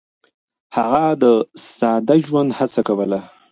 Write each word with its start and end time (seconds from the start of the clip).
هغه 0.75 1.03
د 1.21 1.23
ساده 1.75 2.15
ژوند 2.25 2.49
هڅه 2.59 2.81
کوله. 2.87 3.19